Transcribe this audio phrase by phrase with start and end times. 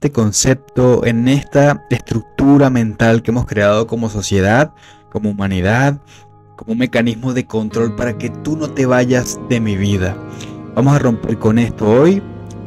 [0.00, 4.72] este concepto, en esta estructura mental que hemos creado como sociedad,
[5.12, 6.00] como humanidad,
[6.56, 10.16] como un mecanismo de control para que tú no te vayas de mi vida.
[10.74, 12.22] Vamos a romper con esto hoy,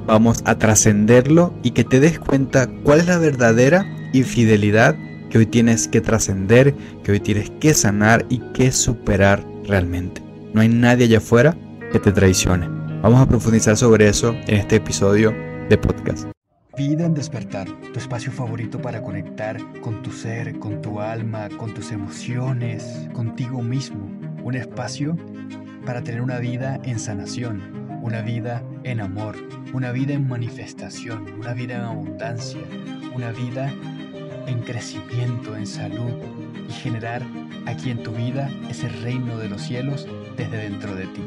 [0.06, 4.96] vamos a trascenderlo y que te des cuenta cuál es la verdadera infidelidad
[5.32, 10.22] que hoy tienes que trascender, que hoy tienes que sanar y que superar realmente.
[10.54, 11.58] No hay nadie allá afuera
[11.92, 12.70] que te traicione.
[13.02, 15.34] Vamos a profundizar sobre eso en este episodio
[15.68, 16.33] de podcast.
[16.76, 21.72] Vida en despertar, tu espacio favorito para conectar con tu ser, con tu alma, con
[21.76, 24.10] tus emociones, contigo mismo.
[24.44, 25.16] Un espacio
[25.86, 29.36] para tener una vida en sanación, una vida en amor,
[29.72, 32.62] una vida en manifestación, una vida en abundancia,
[33.14, 33.72] una vida
[34.48, 36.12] en crecimiento, en salud
[36.68, 37.22] y generar
[37.68, 41.22] aquí en tu vida ese reino de los cielos desde dentro de ti.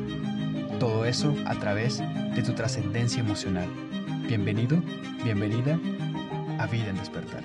[0.80, 2.02] Todo eso a través
[2.34, 3.68] de tu trascendencia emocional.
[4.28, 4.82] Bienvenido,
[5.22, 5.78] bienvenida
[6.58, 7.44] a Vida en Despertar.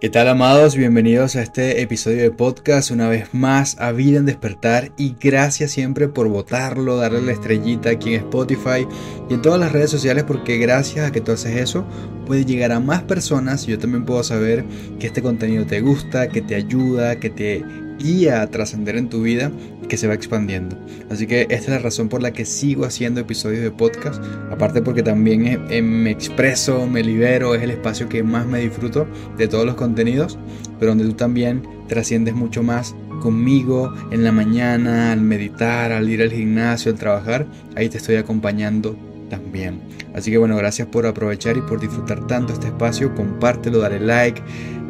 [0.00, 0.76] ¿Qué tal amados?
[0.76, 5.72] Bienvenidos a este episodio de podcast una vez más a Vida en Despertar y gracias
[5.72, 8.86] siempre por votarlo, darle la estrellita aquí en Spotify
[9.28, 11.84] y en todas las redes sociales porque gracias a que tú haces eso
[12.24, 14.64] puede llegar a más personas y yo también puedo saber
[15.00, 17.64] que este contenido te gusta, que te ayuda, que te
[17.98, 19.50] guía a trascender en tu vida
[19.88, 20.76] que se va expandiendo.
[21.10, 24.82] Así que esta es la razón por la que sigo haciendo episodios de podcast, aparte
[24.82, 29.06] porque también me expreso, me libero, es el espacio que más me disfruto
[29.36, 30.38] de todos los contenidos,
[30.78, 36.22] pero donde tú también trasciendes mucho más conmigo en la mañana, al meditar, al ir
[36.22, 38.96] al gimnasio, al trabajar, ahí te estoy acompañando
[39.30, 39.80] también.
[40.14, 44.40] Así que bueno, gracias por aprovechar y por disfrutar tanto este espacio, compártelo, dale like,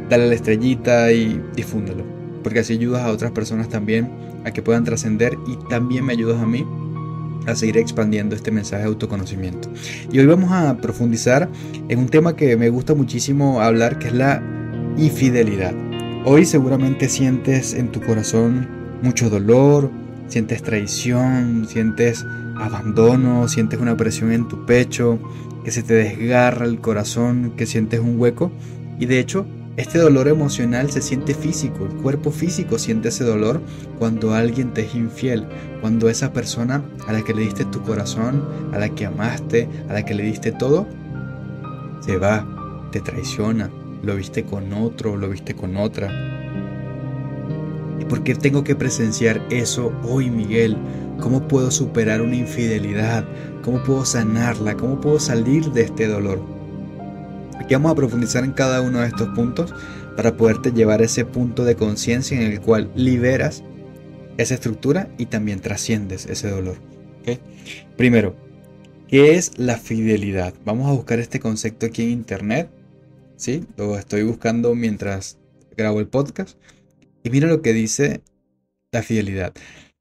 [0.09, 2.17] dale la estrellita y difúndelo
[2.47, 4.09] porque así ayudas a otras personas también
[4.47, 6.65] a que puedan trascender y también me ayudas a mí
[7.47, 9.69] a seguir expandiendo este mensaje de autoconocimiento.
[10.11, 11.49] Y hoy vamos a profundizar
[11.89, 14.43] en un tema que me gusta muchísimo hablar, que es la
[14.97, 15.75] infidelidad.
[16.25, 18.69] Hoy seguramente sientes en tu corazón
[19.03, 19.91] mucho dolor,
[20.29, 22.25] sientes traición, sientes
[22.57, 25.19] abandono, sientes una presión en tu pecho,
[25.65, 28.51] que se te desgarra el corazón, que sientes un hueco.
[28.99, 33.61] Y de hecho, este dolor emocional se siente físico, el cuerpo físico siente ese dolor
[33.99, 35.47] cuando alguien te es infiel,
[35.83, 38.43] cuando esa persona a la que le diste tu corazón,
[38.73, 40.87] a la que amaste, a la que le diste todo,
[42.01, 42.47] se va,
[42.91, 43.71] te traiciona,
[44.03, 46.11] lo viste con otro, lo viste con otra.
[48.01, 50.79] ¿Y por qué tengo que presenciar eso hoy, Miguel?
[51.21, 53.27] ¿Cómo puedo superar una infidelidad?
[53.63, 54.75] ¿Cómo puedo sanarla?
[54.75, 56.56] ¿Cómo puedo salir de este dolor?
[57.67, 59.75] Aquí vamos a profundizar en cada uno de estos puntos
[60.17, 63.65] para poderte llevar a ese punto de conciencia en el cual liberas
[64.37, 66.77] esa estructura y también trasciendes ese dolor.
[67.97, 68.37] Primero,
[69.09, 70.55] ¿qué es la fidelidad?
[70.65, 72.71] Vamos a buscar este concepto aquí en internet.
[73.35, 73.65] ¿sí?
[73.77, 75.37] Lo estoy buscando mientras
[75.77, 76.57] grabo el podcast.
[77.25, 78.21] Y mira lo que dice
[78.93, 79.53] la fidelidad.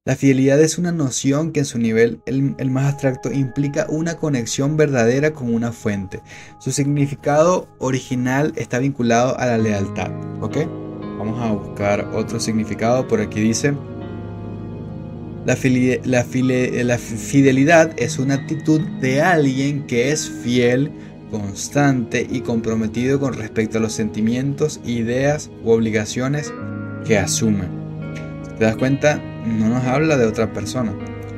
[0.07, 4.77] La fidelidad es una noción que en su nivel, el, más abstracto, implica una conexión
[4.77, 6.21] verdadera con una fuente.
[6.59, 10.11] Su significado original está vinculado a la lealtad.
[10.41, 10.57] ¿Ok?
[11.17, 13.07] Vamos a buscar otro significado.
[13.07, 13.73] Por aquí dice,
[15.43, 15.57] la,
[16.03, 16.23] la,
[16.83, 20.91] la fidelidad es una actitud de alguien que es fiel,
[21.31, 26.53] constante y comprometido con respecto a los sentimientos, ideas u obligaciones
[27.07, 27.67] que asume.
[28.59, 29.19] ¿Te das cuenta?
[29.45, 30.93] No nos habla de otra persona.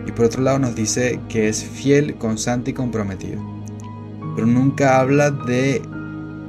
[0.06, 3.42] Y por otro lado nos dice que es fiel, constante y comprometido.
[4.36, 5.82] Pero nunca habla de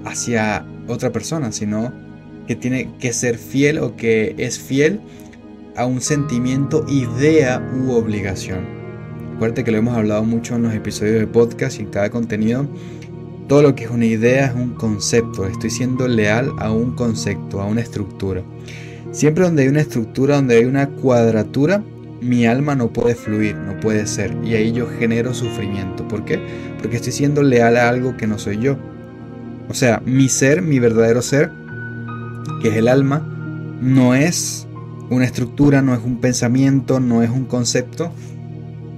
[0.04, 1.92] hacia otra persona, sino
[2.46, 5.00] que tiene que ser fiel o que es fiel
[5.76, 8.78] a un sentimiento, idea u obligación.
[9.36, 12.66] Acuérdate que lo hemos hablado mucho en los episodios de podcast y en cada contenido.
[13.46, 15.46] Todo lo que es una idea es un concepto.
[15.46, 18.42] Estoy siendo leal a un concepto, a una estructura.
[19.12, 21.82] Siempre donde hay una estructura, donde hay una cuadratura,
[22.20, 24.36] mi alma no puede fluir, no puede ser.
[24.44, 26.06] Y ahí yo genero sufrimiento.
[26.08, 26.40] ¿Por qué?
[26.80, 28.76] Porque estoy siendo leal a algo que no soy yo.
[29.68, 31.50] O sea, mi ser, mi verdadero ser,
[32.62, 33.26] que es el alma,
[33.80, 34.66] no es
[35.10, 38.12] una estructura, no es un pensamiento, no es un concepto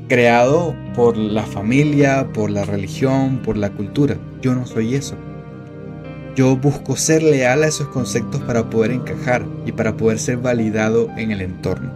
[0.09, 4.17] creado por la familia, por la religión, por la cultura.
[4.43, 5.17] Yo no soy eso.
[6.41, 11.11] Yo busco ser leal a esos conceptos para poder encajar y para poder ser validado
[11.19, 11.93] en el entorno.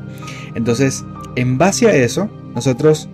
[0.55, 1.03] Entonces,
[1.35, 3.09] en base a eso, nosotros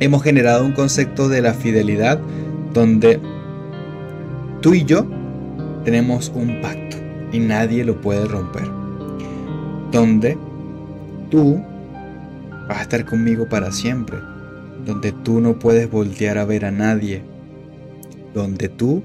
[0.00, 2.18] hemos generado un concepto de la fidelidad
[2.74, 3.20] donde
[4.62, 5.06] tú y yo
[5.84, 6.96] tenemos un pacto
[7.30, 8.68] y nadie lo puede romper.
[9.92, 10.36] Donde
[11.30, 11.62] tú
[12.68, 14.18] vas a estar conmigo para siempre.
[14.84, 17.22] Donde tú no puedes voltear a ver a nadie
[18.36, 19.02] donde tú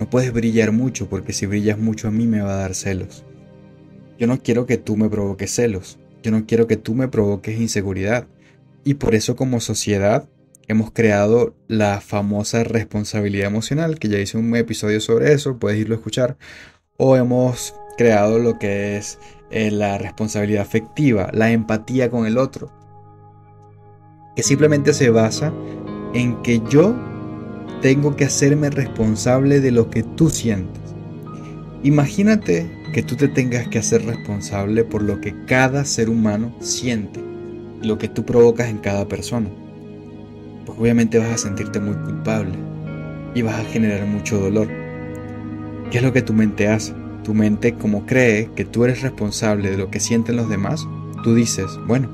[0.00, 3.22] no puedes brillar mucho porque si brillas mucho a mí me va a dar celos.
[4.18, 7.60] Yo no quiero que tú me provoques celos, yo no quiero que tú me provoques
[7.60, 8.26] inseguridad.
[8.82, 10.26] Y por eso como sociedad
[10.68, 15.94] hemos creado la famosa responsabilidad emocional, que ya hice un episodio sobre eso, puedes irlo
[15.94, 16.38] a escuchar.
[16.96, 19.18] O hemos creado lo que es
[19.50, 22.72] eh, la responsabilidad afectiva, la empatía con el otro,
[24.34, 25.52] que simplemente se basa
[26.14, 26.94] en que yo
[27.80, 30.82] tengo que hacerme responsable de lo que tú sientes.
[31.82, 37.20] Imagínate que tú te tengas que hacer responsable por lo que cada ser humano siente,
[37.82, 39.48] lo que tú provocas en cada persona.
[40.66, 42.54] Pues obviamente vas a sentirte muy culpable
[43.34, 44.68] y vas a generar mucho dolor.
[45.90, 46.94] ¿Qué es lo que tu mente hace?
[47.24, 50.86] Tu mente, como cree que tú eres responsable de lo que sienten los demás,
[51.22, 52.08] tú dices, bueno,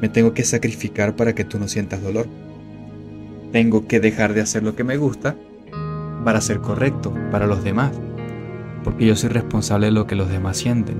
[0.00, 2.26] me tengo que sacrificar para que tú no sientas dolor.
[3.54, 5.36] Tengo que dejar de hacer lo que me gusta
[6.24, 7.92] para ser correcto para los demás
[8.82, 10.96] porque yo soy responsable de lo que los demás sienten.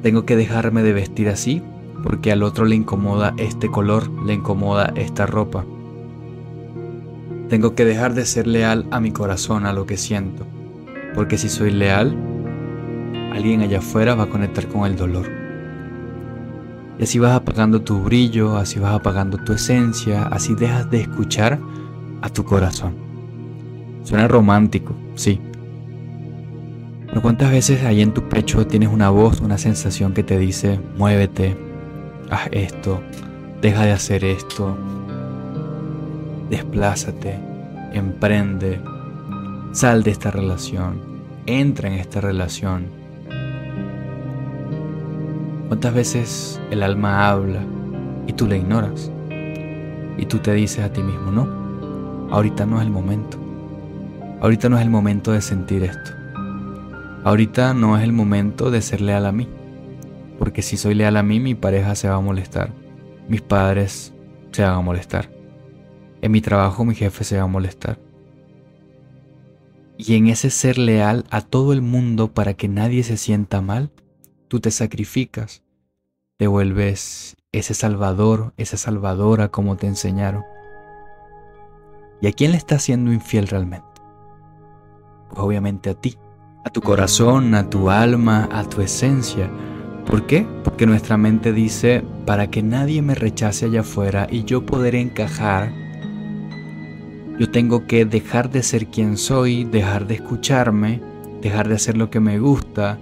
[0.00, 1.60] Tengo que dejarme de vestir así
[2.04, 5.64] porque al otro le incomoda este color, le incomoda esta ropa.
[7.48, 10.46] Tengo que dejar de ser leal a mi corazón, a lo que siento,
[11.16, 12.16] porque si soy leal,
[13.32, 15.37] alguien allá afuera va a conectar con el dolor.
[16.98, 21.58] Y así vas apagando tu brillo, así vas apagando tu esencia, así dejas de escuchar
[22.22, 22.94] a tu corazón.
[24.02, 25.40] Suena romántico, sí,
[27.08, 30.78] pero cuántas veces ahí en tu pecho tienes una voz, una sensación que te dice,
[30.98, 31.56] muévete,
[32.30, 33.00] haz esto,
[33.62, 34.76] deja de hacer esto,
[36.50, 37.40] desplázate,
[37.94, 38.80] emprende,
[39.72, 41.00] sal de esta relación,
[41.46, 42.97] entra en esta relación.
[45.68, 47.60] ¿Cuántas veces el alma habla
[48.26, 49.12] y tú la ignoras?
[50.16, 53.38] Y tú te dices a ti mismo, no, ahorita no es el momento.
[54.40, 56.12] Ahorita no es el momento de sentir esto.
[57.22, 59.46] Ahorita no es el momento de ser leal a mí,
[60.38, 62.72] porque si soy leal a mí, mi pareja se va a molestar,
[63.28, 64.14] mis padres
[64.52, 65.28] se van a molestar,
[66.22, 67.98] en mi trabajo mi jefe se va a molestar.
[69.98, 73.90] Y en ese ser leal a todo el mundo para que nadie se sienta mal,
[74.48, 75.62] tú te sacrificas,
[76.36, 80.44] te vuelves ese salvador, esa salvadora como te enseñaron.
[82.20, 83.86] ¿Y a quién le estás siendo infiel realmente?
[85.28, 86.18] Pues obviamente a ti
[86.68, 89.50] a tu corazón, a tu alma, a tu esencia.
[90.06, 90.46] ¿Por qué?
[90.64, 95.72] Porque nuestra mente dice, para que nadie me rechace allá afuera y yo poder encajar,
[97.38, 101.00] yo tengo que dejar de ser quien soy, dejar de escucharme,
[101.40, 102.98] dejar de hacer lo que me gusta,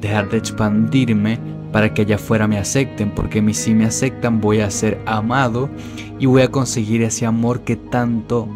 [0.00, 1.38] dejar de expandirme
[1.72, 5.68] para que allá afuera me acepten, porque si me aceptan voy a ser amado
[6.18, 8.48] y voy a conseguir ese amor que tanto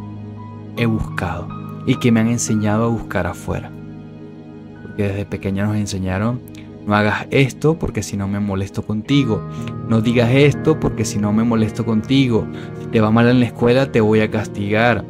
[0.76, 1.48] he buscado
[1.86, 3.70] y que me han enseñado a buscar afuera.
[4.96, 6.40] Que desde pequeño nos enseñaron,
[6.86, 9.42] no hagas esto porque si no me molesto contigo,
[9.88, 12.46] no digas esto porque si no me molesto contigo,
[12.80, 15.04] si te va mal en la escuela te voy a castigar.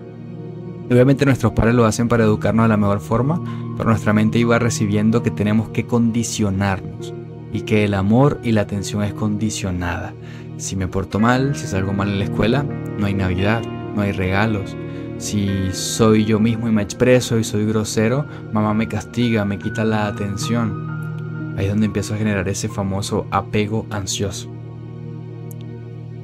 [0.93, 3.43] Obviamente nuestros padres lo hacen para educarnos de la mejor forma,
[3.79, 7.15] pero nuestra mente iba recibiendo que tenemos que condicionarnos
[7.51, 10.13] y que el amor y la atención es condicionada.
[10.59, 12.67] Si me porto mal, si salgo mal en la escuela,
[12.99, 13.63] no hay Navidad,
[13.97, 14.77] no hay regalos,
[15.17, 19.85] si soy yo mismo y me expreso y soy grosero, mamá me castiga, me quita
[19.85, 21.55] la atención.
[21.57, 24.51] Ahí es donde empiezo a generar ese famoso apego ansioso.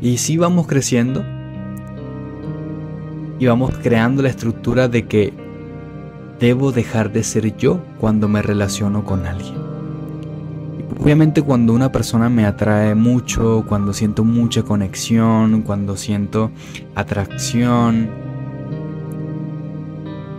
[0.03, 1.25] Y si vamos creciendo
[3.39, 5.33] y vamos creando la estructura de que
[6.41, 9.57] debo dejar de ser yo cuando me relaciono con alguien.
[11.01, 16.51] Obviamente cuando una persona me atrae mucho, cuando siento mucha conexión, cuando siento
[16.95, 18.09] atracción,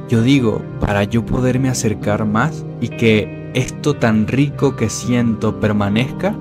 [0.09, 6.35] yo digo, para yo poderme acercar más y que esto tan rico que siento permanezca,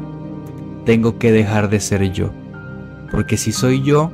[0.85, 2.31] tengo que dejar de ser yo.
[3.11, 4.11] Porque si soy yo,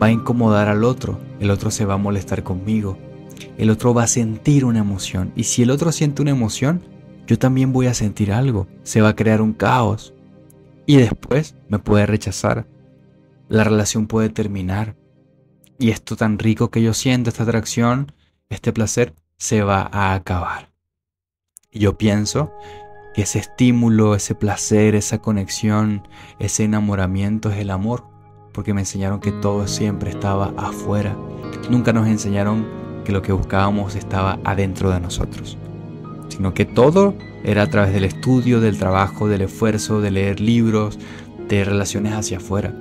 [0.00, 2.98] va a incomodar al otro, el otro se va a molestar conmigo,
[3.56, 5.32] el otro va a sentir una emoción.
[5.36, 6.82] Y si el otro siente una emoción,
[7.26, 10.14] yo también voy a sentir algo, se va a crear un caos.
[10.86, 12.66] Y después me puede rechazar,
[13.48, 14.96] la relación puede terminar.
[15.78, 18.12] Y esto tan rico que yo siento, esta atracción,
[18.48, 20.70] este placer se va a acabar.
[21.70, 22.52] Y yo pienso
[23.14, 28.04] que ese estímulo, ese placer, esa conexión, ese enamoramiento es el amor,
[28.58, 31.16] porque me enseñaron que todo siempre estaba afuera.
[31.70, 32.66] Nunca nos enseñaron
[33.04, 35.56] que lo que buscábamos estaba adentro de nosotros,
[36.28, 40.98] sino que todo era a través del estudio, del trabajo, del esfuerzo, de leer libros,
[41.46, 42.74] de relaciones hacia afuera.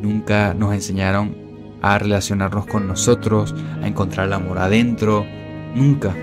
[0.00, 1.36] Nunca nos enseñaron
[1.82, 3.52] a relacionarnos con nosotros,
[3.82, 5.26] a encontrar el amor adentro,
[5.74, 6.14] nunca.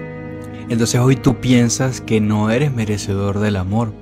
[0.69, 3.93] Entonces hoy tú piensas que no eres merecedor del amor,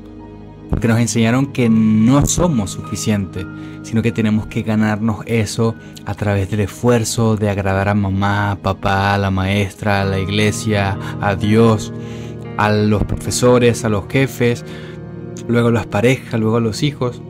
[0.71, 3.45] porque nos enseñaron que no somos suficientes,
[3.83, 5.75] sino que tenemos que ganarnos eso
[6.05, 10.97] a través del esfuerzo de agradar a mamá, papá, a la maestra, a la iglesia,
[11.19, 11.93] a Dios,
[12.55, 14.63] a los profesores, a los jefes,
[15.45, 17.21] luego a las parejas, luego a los hijos.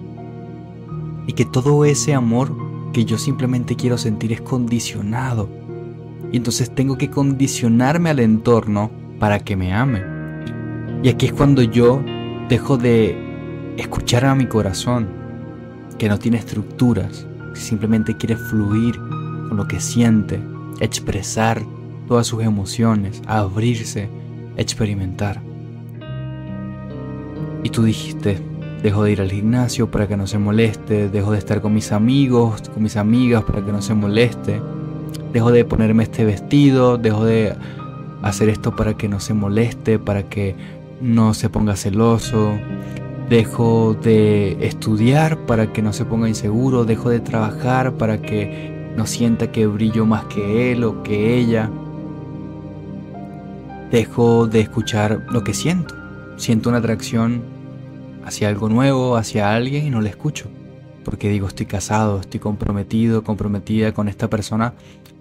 [1.25, 2.55] Y que todo ese amor
[2.93, 5.49] que yo simplemente quiero sentir es condicionado.
[6.31, 10.03] Y entonces tengo que condicionarme al entorno para que me ame.
[11.01, 12.03] Y aquí es cuando yo
[12.47, 13.30] dejo de
[13.81, 15.07] escuchar a mi corazón,
[15.97, 20.39] que no tiene estructuras, simplemente quiere fluir con lo que siente,
[20.79, 21.61] expresar
[22.07, 24.09] todas sus emociones, abrirse,
[24.57, 25.41] experimentar.
[27.63, 28.39] Y tú dijiste,
[28.81, 31.91] dejo de ir al gimnasio para que no se moleste, dejo de estar con mis
[31.91, 34.61] amigos, con mis amigas para que no se moleste,
[35.33, 37.55] dejo de ponerme este vestido, dejo de
[38.21, 40.55] hacer esto para que no se moleste, para que
[41.01, 42.53] no se ponga celoso,
[43.31, 49.07] dejo de estudiar para que no se ponga inseguro, dejo de trabajar para que no
[49.07, 51.71] sienta que brillo más que él o que ella.
[53.89, 55.95] Dejo de escuchar lo que siento.
[56.35, 57.41] Siento una atracción
[58.25, 60.49] hacia algo nuevo, hacia alguien y no le escucho.
[61.05, 64.73] Porque digo, estoy casado, estoy comprometido, comprometida con esta persona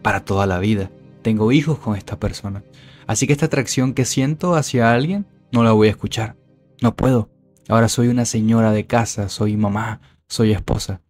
[0.02, 0.90] para toda la vida.
[1.23, 2.64] Tengo hijos con esta persona.
[3.07, 6.35] Así que esta atracción que siento hacia alguien no la voy a escuchar.
[6.83, 7.29] No puedo.
[7.71, 11.03] Ahora soy una señora de casa, soy mamá, soy esposa.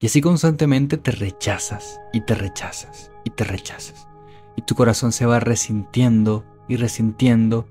[0.00, 4.08] Y así constantemente te rechazas y te rechazas y te rechazas.
[4.56, 7.68] Y tu corazón se va resintiendo y resintiendo.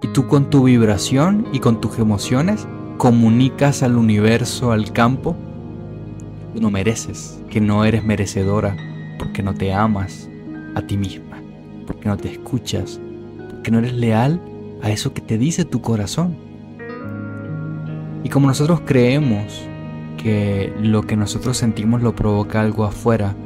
[0.00, 5.34] Y tú con tu vibración y con tus emociones comunicas al universo, al campo,
[6.54, 8.76] que no mereces, que no eres merecedora,
[9.18, 10.30] porque no te amas
[10.76, 11.42] a ti misma,
[11.84, 13.00] porque no te escuchas,
[13.50, 14.40] porque no eres leal
[14.82, 16.47] a eso que te dice tu corazón.
[18.24, 19.68] Y como nosotros creemos
[20.16, 23.36] que lo que nosotros sentimos lo provoca algo afuera,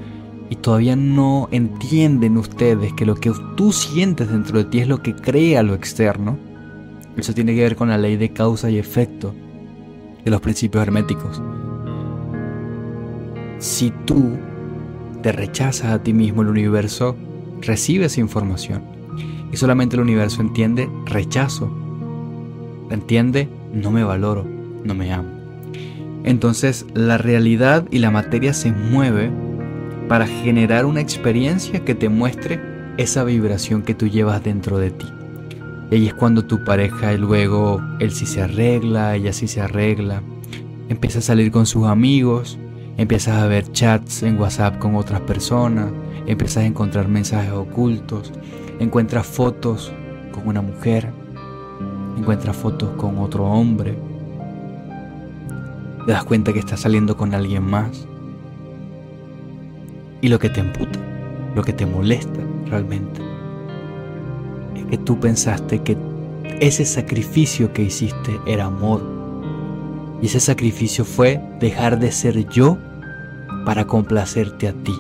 [0.53, 5.03] y todavía no entienden ustedes que lo que tú sientes dentro de ti es lo
[5.03, 6.39] que crea lo externo,
[7.17, 9.35] eso tiene que ver con la ley de causa y efecto
[10.23, 11.41] de los principios herméticos.
[13.61, 14.37] Si tú
[15.23, 17.17] te rechazas a ti mismo, el universo
[17.63, 18.83] recibe esa información.
[19.51, 21.75] Y solamente el universo entiende rechazo.
[22.91, 24.52] Entiende no me valoro
[24.85, 25.29] no me amo.
[26.25, 29.31] Entonces la realidad y la materia se mueve
[30.09, 32.61] para generar una experiencia que te muestre
[32.97, 35.07] esa vibración que tú llevas dentro de ti.
[35.91, 39.61] Y ahí es cuando tu pareja y luego él sí se arregla, ella sí se
[39.61, 40.23] arregla,
[40.89, 42.59] empieza a salir con sus amigos,
[42.97, 45.91] empiezas a ver chats en WhatsApp con otras personas,
[46.27, 48.33] empiezas a encontrar mensajes ocultos,
[48.79, 49.93] encuentras fotos
[50.33, 51.11] con una mujer,
[52.17, 53.97] encuentras fotos con otro hombre,
[56.07, 58.07] te das cuenta que estás saliendo con alguien más.
[60.21, 60.99] Y lo que te emputa,
[61.55, 63.21] lo que te molesta realmente,
[64.77, 65.97] es que tú pensaste que
[66.61, 69.03] ese sacrificio que hiciste era amor.
[70.21, 72.79] Y ese sacrificio fue dejar de ser yo
[73.65, 74.95] para complacerte a ti.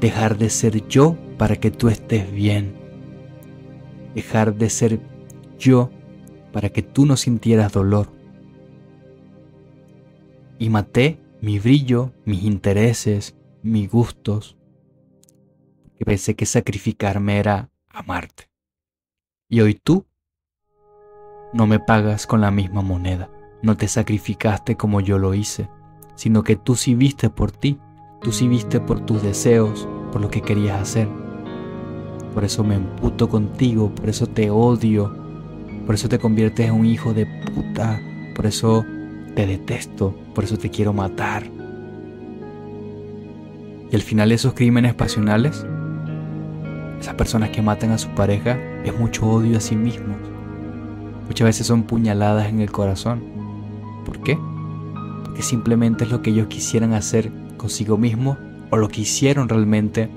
[0.00, 2.74] Dejar de ser yo para que tú estés bien.
[4.14, 5.00] Dejar de ser
[5.58, 5.90] yo
[6.52, 8.17] para que tú no sintieras dolor
[10.58, 14.56] y maté mi brillo, mis intereses, mis gustos,
[15.96, 18.50] que pensé que sacrificarme era amarte.
[19.48, 20.06] Y hoy tú
[21.52, 23.30] no me pagas con la misma moneda,
[23.62, 25.68] no te sacrificaste como yo lo hice,
[26.14, 27.78] sino que tú sí viste por ti,
[28.20, 31.08] tú sí viste por tus deseos, por lo que querías hacer.
[32.34, 35.16] Por eso me emputo contigo, por eso te odio,
[35.86, 38.00] por eso te conviertes en un hijo de puta,
[38.36, 38.84] por eso
[39.34, 41.42] te detesto, por eso te quiero matar.
[43.90, 45.66] Y al final esos crímenes pasionales,
[47.00, 50.16] esas personas que matan a su pareja, es mucho odio a sí mismos.
[51.26, 53.20] Muchas veces son puñaladas en el corazón.
[54.04, 54.38] ¿Por qué?
[55.24, 58.38] Porque simplemente es lo que ellos quisieran hacer consigo mismos
[58.70, 60.08] o lo que hicieron realmente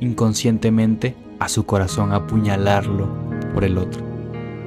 [0.00, 3.08] inconscientemente a su corazón, apuñalarlo
[3.54, 4.02] por el otro.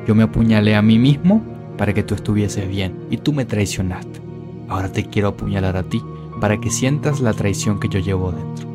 [0.08, 1.44] Yo me apuñalé a mí mismo
[1.78, 4.33] para que tú estuvieses bien y tú me traicionaste.
[4.70, 6.02] Ahora te quiero apuñalar a ti
[6.40, 8.68] para que sientas la traición que yo llevo dentro.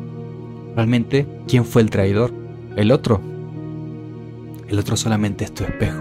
[0.75, 2.31] Realmente, ¿quién fue el traidor?
[2.75, 3.21] El otro.
[4.67, 5.99] El otro solamente es tu espejo.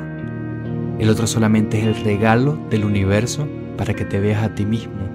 [0.99, 5.09] El otro solamente es el regalo del universo para que te veas a ti mismo.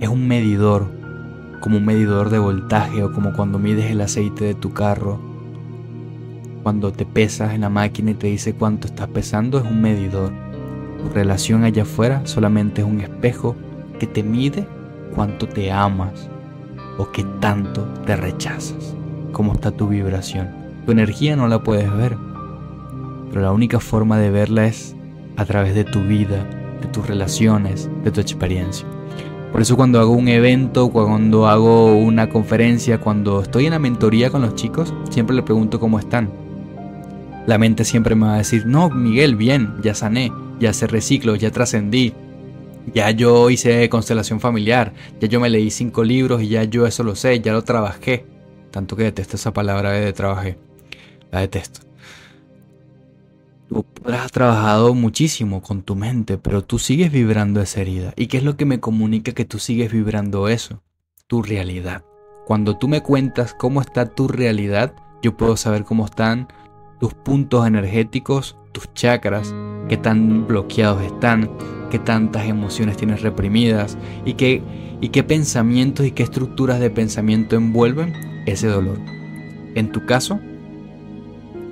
[0.00, 0.88] Es un medidor
[1.60, 5.18] como un medidor de voltaje o como cuando mides el aceite de tu carro.
[6.62, 10.43] Cuando te pesas en la máquina y te dice cuánto estás pesando es un medidor.
[11.04, 13.54] Tu relación allá afuera solamente es un espejo
[13.98, 14.66] que te mide
[15.14, 16.30] cuánto te amas
[16.96, 18.96] o qué tanto te rechazas.
[19.32, 20.48] Cómo está tu vibración.
[20.86, 22.16] Tu energía no la puedes ver,
[23.28, 24.96] pero la única forma de verla es
[25.36, 26.42] a través de tu vida,
[26.80, 28.86] de tus relaciones, de tu experiencia.
[29.52, 34.30] Por eso cuando hago un evento, cuando hago una conferencia, cuando estoy en la mentoría
[34.30, 36.30] con los chicos, siempre le pregunto cómo están.
[37.46, 41.36] La mente siempre me va a decir, no, Miguel, bien, ya sané, ya se reciclo,
[41.36, 42.14] ya trascendí,
[42.92, 47.02] ya yo hice constelación familiar, ya yo me leí cinco libros y ya yo eso
[47.02, 48.26] lo sé, ya lo trabajé.
[48.70, 50.58] Tanto que detesto esa palabra de trabajé.
[51.30, 51.80] La detesto.
[53.68, 58.12] Tú has trabajado muchísimo con tu mente, pero tú sigues vibrando esa herida.
[58.16, 60.82] ¿Y qué es lo que me comunica que tú sigues vibrando eso?
[61.26, 62.04] Tu realidad.
[62.46, 66.48] Cuando tú me cuentas cómo está tu realidad, yo puedo saber cómo están
[67.00, 69.54] tus puntos energéticos, tus chakras,
[69.88, 71.48] qué tan bloqueados están,
[71.90, 74.62] qué tantas emociones tienes reprimidas y qué,
[75.00, 78.12] y qué pensamientos y qué estructuras de pensamiento envuelven
[78.46, 78.98] ese dolor.
[79.76, 80.40] En tu caso,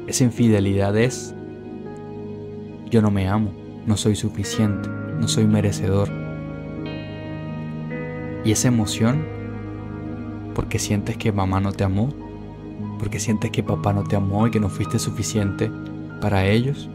[0.07, 1.35] esa infidelidad es
[2.89, 3.53] yo no me amo,
[3.85, 6.09] no soy suficiente, no soy merecedor.
[8.45, 9.25] Y esa emoción,
[10.55, 12.11] porque sientes que mamá no te amó,
[12.99, 15.71] porque sientes que papá no te amó y que no fuiste suficiente
[16.21, 16.89] para ellos,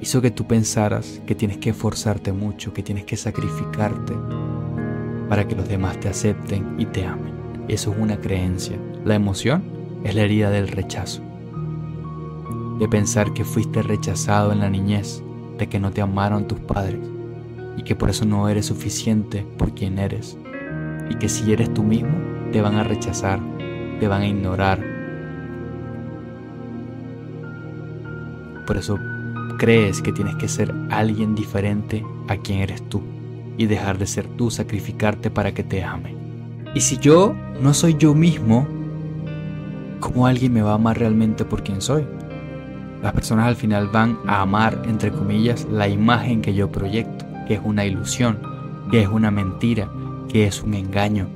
[0.00, 4.14] hizo que tú pensaras que tienes que esforzarte mucho, que tienes que sacrificarte
[5.28, 7.34] para que los demás te acepten y te amen.
[7.68, 8.78] Eso es una creencia.
[9.04, 9.64] La emoción
[10.04, 11.22] es la herida del rechazo
[12.78, 15.22] de pensar que fuiste rechazado en la niñez,
[15.58, 17.00] de que no te amaron tus padres
[17.76, 20.36] y que por eso no eres suficiente por quien eres
[21.08, 22.14] y que si eres tú mismo
[22.52, 23.40] te van a rechazar,
[23.98, 24.82] te van a ignorar.
[28.66, 28.98] Por eso
[29.56, 33.02] crees que tienes que ser alguien diferente a quien eres tú
[33.58, 36.14] y dejar de ser tú, sacrificarte para que te ame.
[36.74, 38.66] Y si yo no soy yo mismo,
[40.00, 42.06] ¿cómo alguien me va a amar realmente por quien soy?
[43.02, 47.54] Las personas al final van a amar, entre comillas, la imagen que yo proyecto, que
[47.54, 48.40] es una ilusión,
[48.90, 49.88] que es una mentira,
[50.28, 51.28] que es un engaño.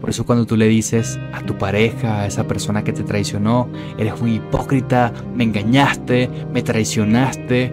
[0.00, 3.68] Por eso cuando tú le dices a tu pareja, a esa persona que te traicionó,
[3.98, 7.72] eres un hipócrita, me engañaste, me traicionaste,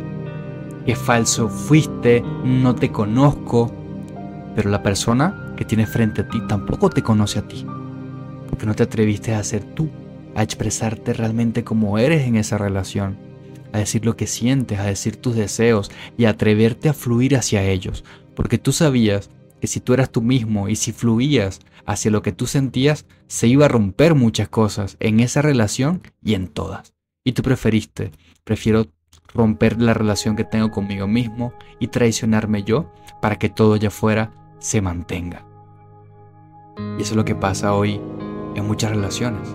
[0.85, 3.71] qué falso fuiste, no te conozco,
[4.55, 7.65] pero la persona que tiene frente a ti tampoco te conoce a ti,
[8.49, 9.89] porque no te atreviste a ser tú,
[10.35, 13.17] a expresarte realmente como eres en esa relación,
[13.71, 17.63] a decir lo que sientes, a decir tus deseos y a atreverte a fluir hacia
[17.63, 18.03] ellos,
[18.35, 19.29] porque tú sabías
[19.63, 23.47] que si tú eras tú mismo y si fluías hacia lo que tú sentías, se
[23.47, 26.93] iba a romper muchas cosas en esa relación y en todas.
[27.23, 28.11] Y tú preferiste,
[28.43, 28.87] prefiero
[29.33, 34.33] romper la relación que tengo conmigo mismo y traicionarme yo para que todo allá afuera
[34.59, 35.47] se mantenga.
[36.99, 38.01] Y eso es lo que pasa hoy
[38.55, 39.47] en muchas relaciones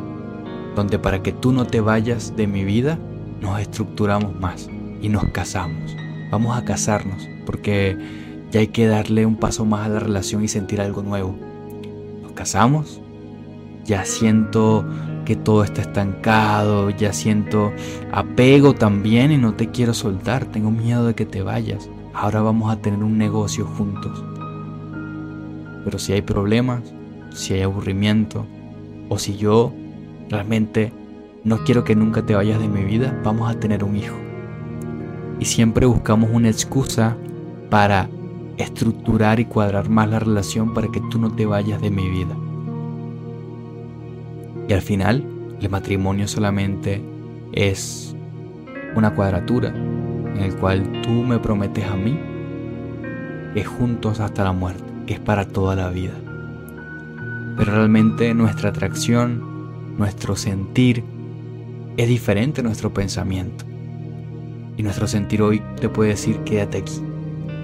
[0.74, 2.98] donde para que tú no te vayas de mi vida,
[3.42, 4.70] nos estructuramos más
[5.02, 5.94] y nos casamos.
[6.30, 10.48] Vamos a casarnos porque ya hay que darle un paso más a la relación y
[10.48, 11.34] sentir algo nuevo.
[12.22, 13.00] Nos casamos,
[13.84, 14.84] ya siento
[15.24, 17.72] que todo está estancado, ya siento
[18.12, 21.90] apego también y no te quiero soltar, tengo miedo de que te vayas.
[22.14, 24.24] Ahora vamos a tener un negocio juntos.
[25.84, 26.82] Pero si hay problemas,
[27.30, 28.46] si hay aburrimiento,
[29.08, 29.72] o si yo
[30.28, 30.92] realmente
[31.44, 34.16] no quiero que nunca te vayas de mi vida, vamos a tener un hijo.
[35.40, 37.16] Y siempre buscamos una excusa
[37.70, 38.08] para
[38.58, 42.36] estructurar y cuadrar más la relación para que tú no te vayas de mi vida.
[44.68, 45.24] Y al final,
[45.60, 47.02] el matrimonio solamente
[47.52, 48.14] es
[48.94, 52.18] una cuadratura en el cual tú me prometes a mí
[53.54, 56.14] que juntos hasta la muerte, que es para toda la vida.
[57.56, 59.48] Pero realmente nuestra atracción
[59.96, 61.02] nuestro sentir
[61.96, 63.64] es diferente a nuestro pensamiento.
[64.76, 67.07] Y nuestro sentir hoy te puede decir quédate aquí.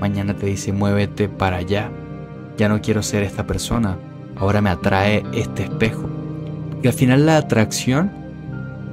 [0.04, 1.90] Mañana te dice muévete para allá.
[2.58, 3.96] Ya no quiero ser esta persona.
[4.36, 6.10] Ahora me atrae este espejo.
[6.82, 8.12] Y al final la atracción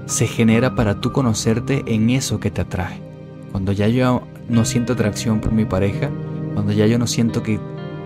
[0.05, 3.01] se genera para tú conocerte en eso que te atrae.
[3.51, 6.09] Cuando ya yo no siento atracción por mi pareja,
[6.53, 7.59] cuando ya yo no siento que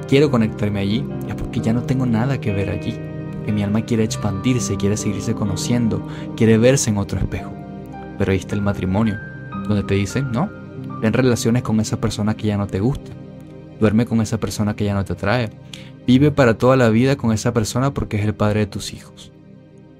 [0.07, 2.99] quiero conectarme allí, es porque ya no tengo nada que ver allí
[3.45, 6.01] que mi alma quiere expandirse, quiere seguirse conociendo,
[6.35, 7.53] quiere verse en otro espejo.
[8.17, 9.15] Pero ahí está el matrimonio,
[9.67, 10.49] donde te dicen, no,
[11.05, 13.11] ten relaciones con esa persona que ya no te gusta.
[13.79, 15.51] Duerme con esa persona que ya no te atrae.
[16.07, 19.31] Vive para toda la vida con esa persona porque es el padre de tus hijos.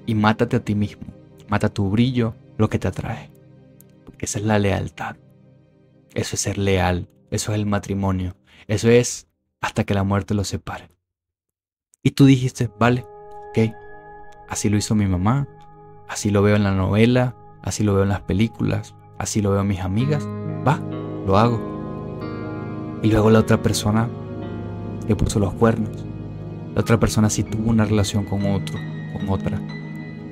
[0.04, 1.06] Y mátate a ti mismo.
[1.46, 3.30] Mata tu brillo, lo que te atrae.
[4.04, 5.14] Porque esa es la lealtad.
[6.12, 7.08] Eso es ser leal.
[7.30, 8.34] Eso es el matrimonio.
[8.66, 9.28] Eso es
[9.60, 10.88] hasta que la muerte los separe.
[12.02, 13.06] Y tú dijiste, vale,
[13.50, 13.72] ok.
[14.48, 15.46] Así lo hizo mi mamá.
[16.08, 17.36] Así lo veo en la novela.
[17.62, 18.96] Así lo veo en las películas.
[19.18, 20.26] Así lo veo mis amigas.
[20.66, 20.80] Va,
[21.26, 21.60] lo hago.
[23.02, 24.08] Y luego la otra persona
[25.06, 26.04] le puso los cuernos.
[26.74, 28.78] La otra persona sí tuvo una relación con otro,
[29.12, 29.60] con otra.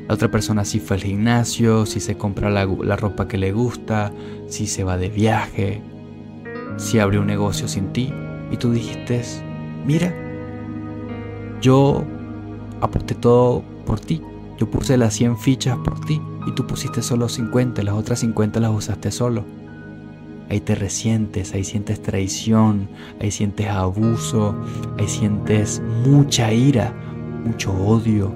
[0.06, 3.52] La otra persona sí fue al gimnasio, sí se compra la, la ropa que le
[3.52, 4.12] gusta,
[4.48, 5.82] sí se va de viaje,
[6.76, 8.12] sí abrió un negocio sin ti.
[8.50, 9.22] Y tú dijiste,
[9.86, 10.14] mira,
[11.60, 12.04] yo
[12.80, 14.20] aposté todo por ti.
[14.58, 18.60] Yo puse las 100 fichas por ti y tú pusiste solo 50, las otras 50
[18.60, 19.44] las usaste solo.
[20.50, 22.88] Ahí te resientes, ahí sientes traición,
[23.20, 24.54] ahí sientes abuso,
[24.98, 26.92] ahí sientes mucha ira,
[27.44, 28.34] mucho odio.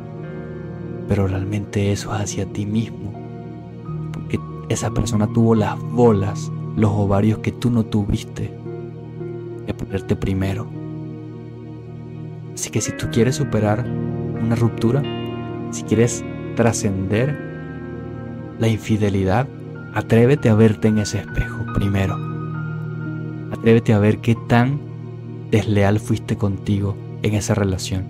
[1.06, 3.12] Pero realmente eso es hacia ti mismo.
[4.12, 8.52] Porque esa persona tuvo las bolas, los ovarios que tú no tuviste
[9.66, 10.66] de ponerte primero.
[12.54, 15.02] Así que si tú quieres superar una ruptura,
[15.70, 16.24] si quieres
[16.56, 17.36] trascender
[18.58, 19.46] la infidelidad,
[19.94, 22.16] atrévete a verte en ese espejo primero.
[23.52, 24.80] Atrévete a ver qué tan
[25.50, 28.06] desleal fuiste contigo en esa relación.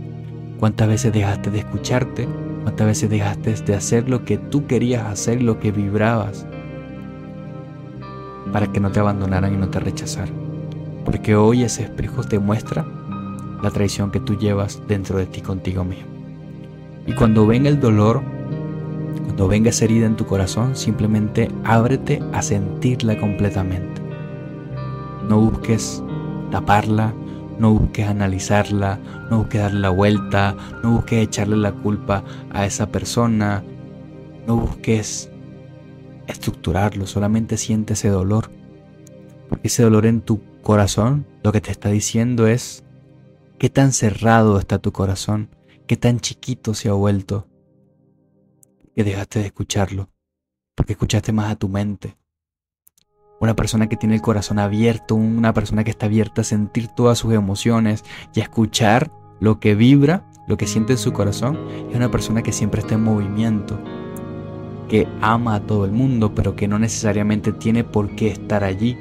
[0.59, 2.29] Cuántas veces dejaste de escucharte,
[2.65, 6.47] cuántas veces dejaste de hacer lo que tú querías hacer, lo que vibrabas,
[8.53, 10.35] para que no te abandonaran y no te rechazaran.
[11.05, 12.85] Porque hoy ese espejo te muestra
[13.63, 16.09] la traición que tú llevas dentro de ti contigo mismo.
[17.07, 18.23] Y cuando venga el dolor,
[19.39, 24.03] cuando venga esa herida en tu corazón, simplemente ábrete a sentirla completamente.
[25.29, 26.03] No busques
[26.51, 27.15] taparla,
[27.57, 28.99] no busques analizarla,
[29.31, 33.63] no busques darle la vuelta, no busques echarle la culpa a esa persona,
[34.45, 35.31] no busques
[36.27, 38.51] estructurarlo, solamente siente ese dolor.
[39.49, 42.83] Porque ese dolor en tu corazón lo que te está diciendo es
[43.57, 45.49] qué tan cerrado está tu corazón,
[45.87, 47.47] qué tan chiquito se ha vuelto,
[48.99, 50.11] que dejaste de escucharlo,
[50.75, 52.17] porque escuchaste más a tu mente.
[53.39, 57.17] Una persona que tiene el corazón abierto, una persona que está abierta a sentir todas
[57.17, 61.57] sus emociones y a escuchar lo que vibra, lo que siente en su corazón,
[61.89, 63.79] es una persona que siempre está en movimiento,
[64.89, 68.99] que ama a todo el mundo, pero que no necesariamente tiene por qué estar allí.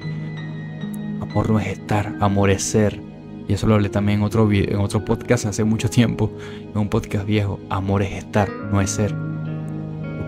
[1.21, 3.01] Amor no es estar, amor es ser.
[3.47, 6.31] Y eso lo hablé también en otro, en otro podcast hace mucho tiempo,
[6.71, 7.59] en un podcast viejo.
[7.71, 9.36] Amor es estar, no es ser.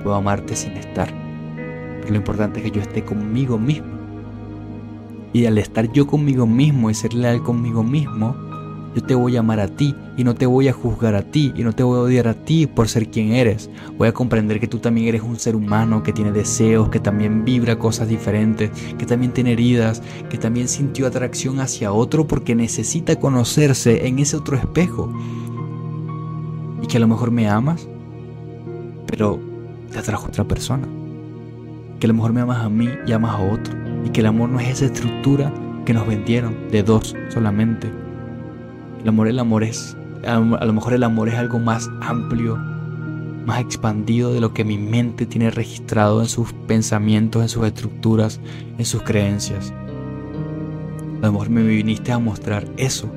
[0.03, 1.09] Puedo amarte sin estar.
[1.99, 3.99] Pero lo importante es que yo esté conmigo mismo.
[5.33, 8.35] Y al estar yo conmigo mismo y ser leal conmigo mismo,
[8.95, 11.53] yo te voy a amar a ti y no te voy a juzgar a ti
[11.55, 13.69] y no te voy a odiar a ti por ser quien eres.
[13.97, 17.45] Voy a comprender que tú también eres un ser humano que tiene deseos, que también
[17.45, 23.19] vibra cosas diferentes, que también tiene heridas, que también sintió atracción hacia otro porque necesita
[23.19, 25.13] conocerse en ese otro espejo.
[26.81, 27.87] Y que a lo mejor me amas,
[29.05, 29.39] pero
[29.89, 30.87] te atrajo otra persona.
[31.99, 33.75] Que a lo mejor me amas a mí y amas a otro.
[34.05, 35.53] Y que el amor no es esa estructura
[35.85, 37.89] que nos vendieron de dos solamente
[39.01, 42.57] el amor, el amor es, a lo mejor el amor es algo más amplio,
[43.45, 48.41] más expandido de lo que mi mente tiene registrado en sus pensamientos, en sus estructuras,
[48.77, 49.73] en sus creencias.
[51.21, 53.09] A lo mejor me viniste a mostrar eso,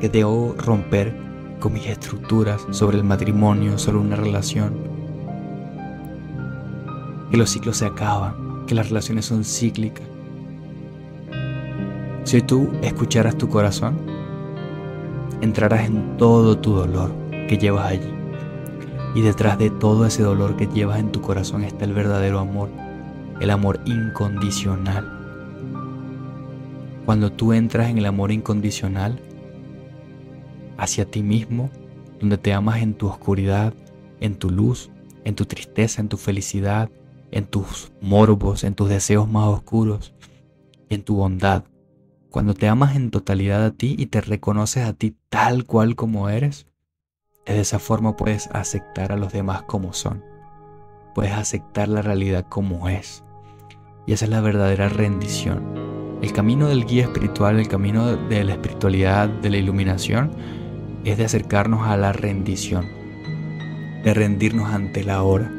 [0.00, 1.16] que debo romper
[1.58, 4.89] con mis estructuras sobre el matrimonio, sobre una relación.
[7.30, 10.06] Que los ciclos se acaban, que las relaciones son cíclicas.
[12.24, 13.98] Si tú escucharas tu corazón,
[15.40, 17.12] entrarás en todo tu dolor
[17.48, 18.12] que llevas allí.
[19.14, 22.68] Y detrás de todo ese dolor que llevas en tu corazón está el verdadero amor,
[23.40, 25.16] el amor incondicional.
[27.04, 29.18] Cuando tú entras en el amor incondicional
[30.78, 31.70] hacia ti mismo,
[32.20, 33.74] donde te amas en tu oscuridad,
[34.20, 34.90] en tu luz,
[35.24, 36.90] en tu tristeza, en tu felicidad,
[37.30, 40.14] en tus morbos, en tus deseos más oscuros,
[40.88, 41.64] en tu bondad,
[42.30, 46.28] cuando te amas en totalidad a ti y te reconoces a ti tal cual como
[46.28, 46.66] eres,
[47.44, 50.22] de esa forma puedes aceptar a los demás como son.
[51.14, 53.24] Puedes aceptar la realidad como es.
[54.06, 56.18] Y esa es la verdadera rendición.
[56.22, 60.30] El camino del guía espiritual, el camino de la espiritualidad, de la iluminación,
[61.04, 62.86] es de acercarnos a la rendición,
[64.04, 65.50] de rendirnos ante la hora.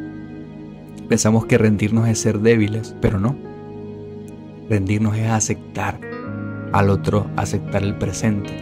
[1.11, 3.35] Pensamos que rendirnos es ser débiles, pero no.
[4.69, 5.99] Rendirnos es aceptar
[6.71, 8.53] al otro aceptar el presente.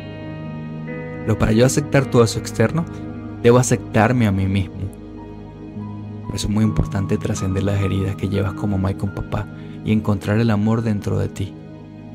[1.21, 2.85] Pero para yo aceptar todo eso externo,
[3.43, 4.79] debo aceptarme a mí mismo.
[6.25, 9.45] Por eso es muy importante trascender las heridas que llevas como mamá y con papá
[9.85, 11.53] y encontrar el amor dentro de ti.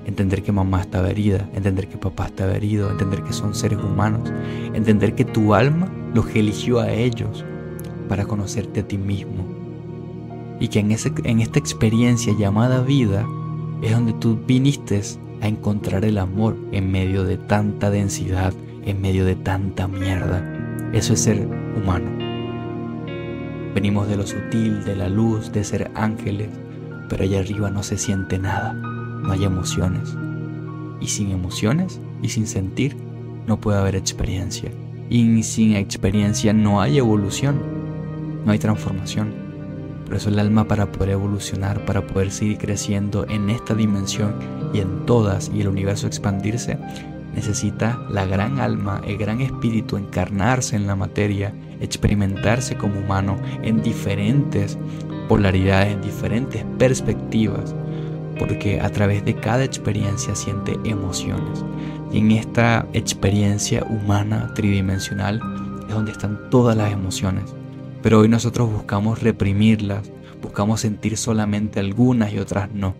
[0.04, 4.32] Entender que mamá estaba herida, entender que papá estaba herido, entender que son seres humanos,
[4.72, 7.44] entender que tu alma los eligió a ellos
[8.08, 9.63] para conocerte a ti mismo.
[10.60, 13.26] Y que en, ese, en esta experiencia llamada vida
[13.82, 15.00] es donde tú viniste
[15.40, 20.42] a encontrar el amor en medio de tanta densidad, en medio de tanta mierda.
[20.92, 22.10] Eso es ser humano.
[23.74, 26.48] Venimos de lo sutil, de la luz, de ser ángeles,
[27.08, 28.80] pero allá arriba no se siente nada
[29.24, 30.16] no hay emociones.
[31.00, 32.96] Y sin emociones y sin sentir
[33.46, 34.70] no puede haber experiencia.
[35.10, 37.60] Y sin experiencia no hay evolución,
[38.44, 39.43] no hay transformación.
[40.14, 44.36] Por eso el alma para poder evolucionar, para poder seguir creciendo en esta dimensión
[44.72, 46.78] y en todas y el universo expandirse,
[47.34, 53.82] necesita la gran alma, el gran espíritu encarnarse en la materia, experimentarse como humano en
[53.82, 54.78] diferentes
[55.28, 57.74] polaridades, en diferentes perspectivas,
[58.38, 61.64] porque a través de cada experiencia siente emociones.
[62.12, 65.40] Y en esta experiencia humana tridimensional
[65.88, 67.52] es donde están todas las emociones.
[68.04, 70.12] Pero hoy nosotros buscamos reprimirlas,
[70.42, 72.94] buscamos sentir solamente algunas y otras no.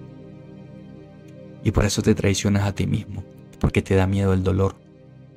[1.63, 3.23] Y por eso te traicionas a ti mismo,
[3.61, 4.77] porque te da miedo el dolor,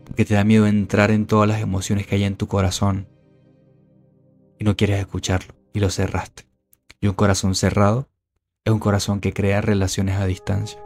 [0.05, 3.09] porque te da miedo entrar en todas las emociones que hay en tu corazón.
[4.57, 6.45] Y no quieres escucharlo, y lo cerraste.
[7.01, 8.07] Y un corazón cerrado
[8.63, 10.79] es un corazón que crea relaciones a distancia.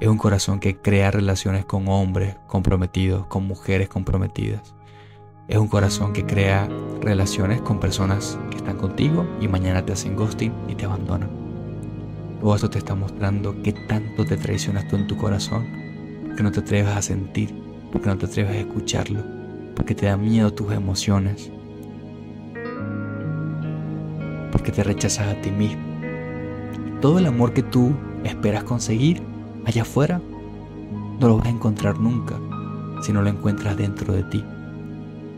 [0.00, 4.74] Es un corazón que crea relaciones con hombres comprometidos, con mujeres comprometidas.
[5.48, 6.68] Es un corazón que crea
[7.00, 11.30] relaciones con personas que están contigo y mañana te hacen ghosting y te abandonan.
[12.40, 15.66] Todo eso te está mostrando que tanto te traicionas tú en tu corazón,
[16.36, 17.54] que no te atreves a sentir,
[17.92, 19.20] porque no te atreves a escucharlo,
[19.74, 21.50] porque te da miedo tus emociones,
[24.52, 25.94] porque te rechazas a ti mismo
[27.04, 29.20] todo el amor que tú esperas conseguir
[29.66, 30.22] allá afuera,
[31.20, 32.34] no lo vas a encontrar nunca
[33.02, 34.42] si no lo encuentras dentro de ti.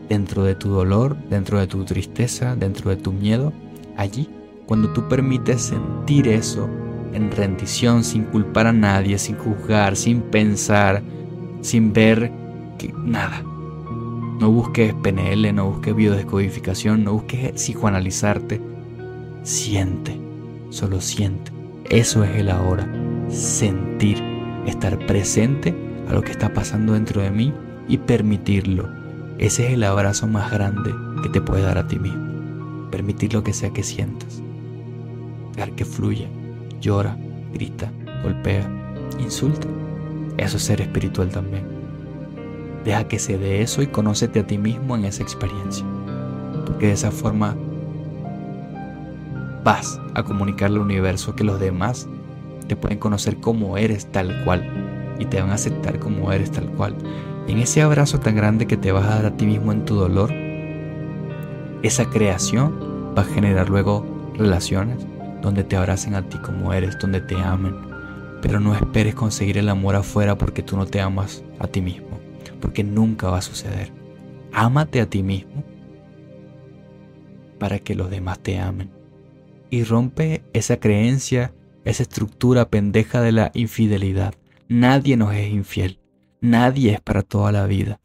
[0.09, 3.51] Dentro de tu dolor, dentro de tu tristeza, dentro de tu miedo,
[3.97, 4.29] allí,
[4.65, 6.69] cuando tú permites sentir eso
[7.13, 11.01] en rendición, sin culpar a nadie, sin juzgar, sin pensar,
[11.61, 12.31] sin ver
[12.77, 13.43] que nada.
[14.39, 18.61] No busques PNL, no busques biodescodificación, no busques psicoanalizarte.
[19.41, 20.19] Siente,
[20.69, 21.51] solo siente.
[21.89, 22.87] Eso es el ahora.
[23.29, 24.21] Sentir,
[24.67, 25.73] estar presente
[26.07, 27.53] a lo que está pasando dentro de mí
[27.87, 28.89] y permitirlo.
[29.39, 32.89] Ese es el abrazo más grande que te puede dar a ti mismo.
[32.89, 34.41] Permitir lo que sea que sientas.
[35.53, 36.27] Dejar que fluya.
[36.81, 37.15] Llora,
[37.53, 37.91] grita,
[38.23, 38.67] golpea,
[39.19, 39.67] insulta.
[40.37, 41.65] Eso es ser espiritual también.
[42.83, 45.85] Deja que se dé eso y conócete a ti mismo en esa experiencia.
[46.65, 47.55] Porque de esa forma
[49.63, 52.07] vas a comunicarle al universo que los demás
[52.67, 54.63] te pueden conocer como eres tal cual
[55.19, 56.95] y te van a aceptar como eres tal cual.
[57.47, 59.95] En ese abrazo tan grande que te vas a dar a ti mismo en tu
[59.95, 60.33] dolor,
[61.81, 64.05] esa creación va a generar luego
[64.35, 65.05] relaciones
[65.41, 67.75] donde te abracen a ti como eres, donde te amen.
[68.41, 72.19] Pero no esperes conseguir el amor afuera porque tú no te amas a ti mismo,
[72.59, 73.91] porque nunca va a suceder.
[74.51, 75.63] Ámate a ti mismo
[77.57, 78.89] para que los demás te amen
[79.69, 81.53] y rompe esa creencia,
[81.85, 84.33] esa estructura pendeja de la infidelidad.
[84.67, 85.99] Nadie nos es infiel.
[86.41, 87.99] Nadie es para toda la vida.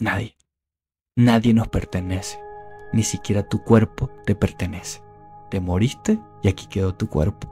[0.00, 0.36] Nadie.
[1.14, 2.38] Nadie nos pertenece.
[2.92, 5.02] Ni siquiera tu cuerpo te pertenece.
[5.50, 7.48] Te moriste y aquí quedó tu cuerpo.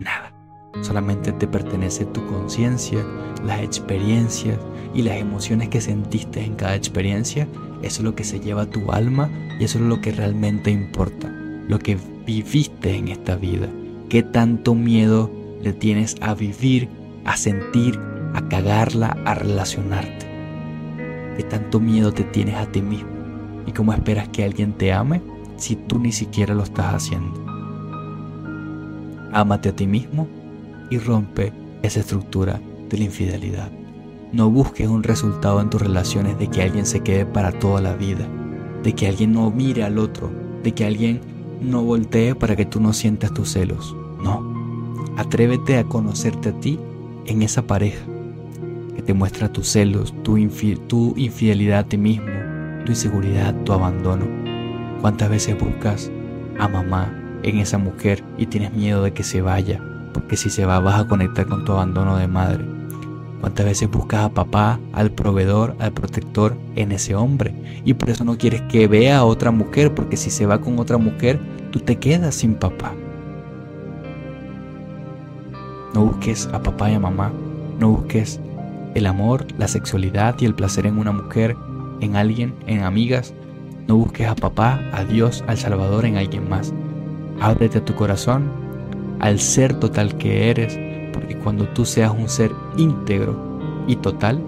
[0.00, 0.34] Nada.
[0.82, 3.04] Solamente te pertenece tu conciencia,
[3.44, 4.58] las experiencias
[4.94, 7.46] y las emociones que sentiste en cada experiencia.
[7.82, 10.72] Eso es lo que se lleva a tu alma y eso es lo que realmente
[10.72, 11.28] importa.
[11.28, 13.68] Lo que viviste en esta vida?
[14.08, 15.30] ¿Qué tanto miedo
[15.62, 16.88] le tienes a vivir,
[17.24, 20.26] a sentir, a cagarla, a relacionarte?
[21.36, 23.10] ¿Qué tanto miedo te tienes a ti mismo?
[23.66, 25.22] ¿Y cómo esperas que alguien te ame
[25.56, 27.40] si tú ni siquiera lo estás haciendo?
[29.32, 30.28] Ámate a ti mismo
[30.90, 33.70] y rompe esa estructura de la infidelidad.
[34.32, 37.94] No busques un resultado en tus relaciones de que alguien se quede para toda la
[37.94, 38.26] vida,
[38.82, 40.30] de que alguien no mire al otro,
[40.62, 41.20] de que alguien
[41.60, 43.96] no voltee para que tú no sientas tus celos.
[44.22, 44.54] No.
[45.16, 46.78] Atrévete a conocerte a ti
[47.26, 48.09] en esa pareja
[48.94, 50.38] que te muestra tus celos, tu,
[50.88, 52.26] tu infidelidad a ti mismo,
[52.84, 54.26] tu inseguridad, tu abandono.
[55.00, 56.10] ¿Cuántas veces buscas
[56.58, 59.80] a mamá en esa mujer y tienes miedo de que se vaya?
[60.12, 62.64] Porque si se va vas a conectar con tu abandono de madre.
[63.40, 67.54] ¿Cuántas veces buscas a papá, al proveedor, al protector en ese hombre?
[67.86, 70.78] Y por eso no quieres que vea a otra mujer, porque si se va con
[70.78, 72.92] otra mujer, tú te quedas sin papá.
[75.94, 77.32] No busques a papá y a mamá,
[77.78, 78.38] no busques
[78.94, 81.56] el amor, la sexualidad y el placer en una mujer,
[82.00, 83.34] en alguien, en amigas.
[83.86, 86.72] No busques a papá, a Dios, al Salvador en alguien más.
[87.40, 88.50] Ábrete a tu corazón,
[89.18, 90.78] al ser total que eres,
[91.12, 93.36] porque cuando tú seas un ser íntegro
[93.86, 94.42] y total,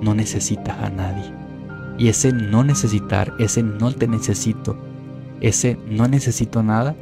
[0.00, 1.32] no necesitas a nadie.
[1.98, 4.76] Y ese no necesitar, ese no te necesito,
[5.40, 6.96] ese no necesito nada,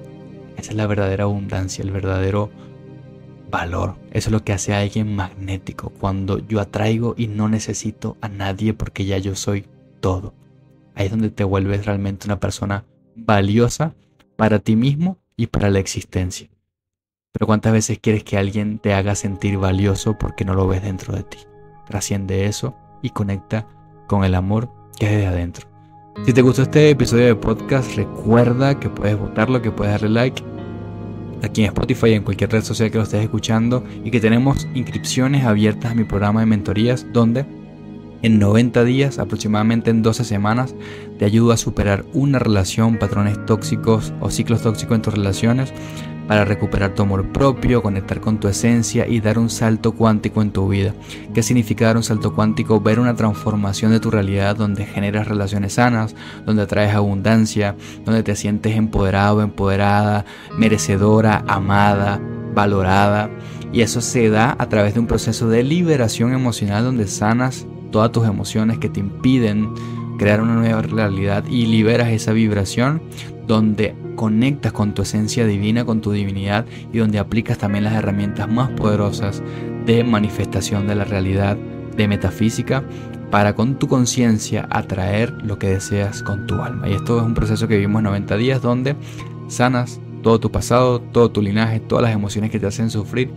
[0.56, 2.50] esa es la verdadera abundancia, el verdadero
[3.52, 3.94] valor.
[4.10, 8.28] Eso es lo que hace a alguien magnético, cuando yo atraigo y no necesito a
[8.28, 9.66] nadie porque ya yo soy
[10.00, 10.34] todo.
[10.96, 12.84] Ahí es donde te vuelves realmente una persona
[13.14, 13.94] valiosa
[14.36, 16.48] para ti mismo y para la existencia.
[17.32, 21.14] Pero cuántas veces quieres que alguien te haga sentir valioso porque no lo ves dentro
[21.14, 21.38] de ti.
[21.86, 23.66] Trasciende eso y conecta
[24.08, 25.68] con el amor que es de adentro.
[26.26, 30.42] Si te gustó este episodio de podcast, recuerda que puedes votarlo, que puedes darle like
[31.42, 34.66] aquí en Spotify y en cualquier red social que lo estés escuchando y que tenemos
[34.74, 37.44] inscripciones abiertas a mi programa de mentorías donde
[38.22, 40.76] en 90 días, aproximadamente en 12 semanas,
[41.18, 45.72] te ayudo a superar una relación, patrones tóxicos o ciclos tóxicos en tus relaciones
[46.26, 50.52] para recuperar tu amor propio, conectar con tu esencia y dar un salto cuántico en
[50.52, 50.94] tu vida.
[51.34, 52.80] ¿Qué significa dar un salto cuántico?
[52.80, 56.14] Ver una transformación de tu realidad donde generas relaciones sanas,
[56.46, 60.24] donde atraes abundancia, donde te sientes empoderado, empoderada,
[60.56, 62.20] merecedora, amada,
[62.54, 63.30] valorada.
[63.72, 68.12] Y eso se da a través de un proceso de liberación emocional donde sanas todas
[68.12, 69.72] tus emociones que te impiden
[70.18, 73.02] crear una nueva realidad y liberas esa vibración
[73.46, 78.48] donde conectas con tu esencia divina, con tu divinidad y donde aplicas también las herramientas
[78.48, 79.42] más poderosas
[79.86, 81.56] de manifestación de la realidad,
[81.96, 82.84] de metafísica,
[83.30, 86.88] para con tu conciencia atraer lo que deseas con tu alma.
[86.88, 88.94] Y esto es un proceso que vivimos 90 días donde
[89.48, 93.30] sanas todo tu pasado, todo tu linaje, todas las emociones que te hacen sufrir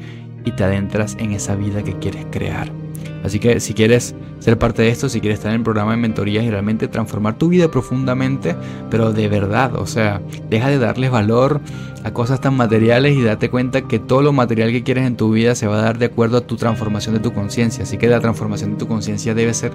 [0.44, 2.85] y te adentras en esa vida que quieres crear.
[3.26, 5.98] Así que si quieres ser parte de esto, si quieres estar en el programa de
[5.98, 8.56] mentorías y realmente transformar tu vida profundamente,
[8.92, 11.60] pero de verdad, o sea, deja de darles valor
[12.04, 15.32] a cosas tan materiales y date cuenta que todo lo material que quieres en tu
[15.32, 17.84] vida se va a dar de acuerdo a tu transformación de tu conciencia.
[17.84, 19.72] Así que la transformación de tu conciencia debe ser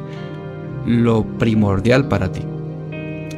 [0.86, 2.42] lo primordial para ti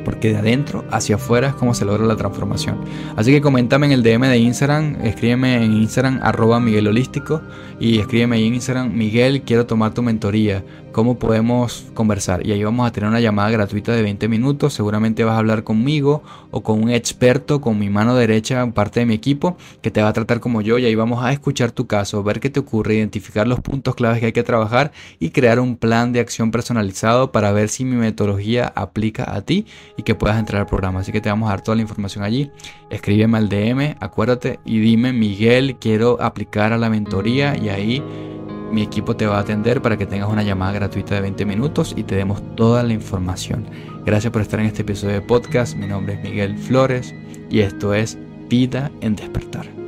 [0.05, 2.79] porque de adentro hacia afuera es como se logra la transformación.
[3.17, 7.43] Así que coméntame en el DM de Instagram, escríbeme en Instagram arroba Miguel Holístico
[7.79, 12.47] y escríbeme en Instagram Miguel, quiero tomar tu mentoría, ¿cómo podemos conversar?
[12.47, 15.65] Y ahí vamos a tener una llamada gratuita de 20 minutos, seguramente vas a hablar
[15.65, 20.03] conmigo o con un experto, con mi mano derecha, parte de mi equipo, que te
[20.03, 22.61] va a tratar como yo y ahí vamos a escuchar tu caso, ver qué te
[22.61, 26.51] ocurre, identificar los puntos claves que hay que trabajar y crear un plan de acción
[26.51, 31.01] personalizado para ver si mi metodología aplica a ti y que puedas entrar al programa.
[31.01, 32.51] Así que te vamos a dar toda la información allí.
[32.91, 38.03] Escríbeme al DM, acuérdate y dime, Miguel, quiero aplicar a la mentoría y ahí
[38.73, 41.95] mi equipo te va a atender para que tengas una llamada gratuita de 20 minutos
[41.97, 43.67] y te demos toda la información.
[44.05, 45.77] Gracias por estar en este episodio de podcast.
[45.77, 47.15] Mi nombre es Miguel Flores
[47.51, 49.82] y esto es Vida en Despertar.